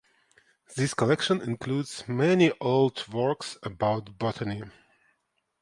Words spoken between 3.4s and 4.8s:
about botany.